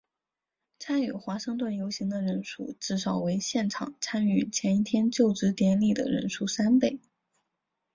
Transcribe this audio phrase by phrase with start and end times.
[0.79, 6.99] 参与华盛顿游行的人数至少为现场参与前一天就职典礼的人数三倍。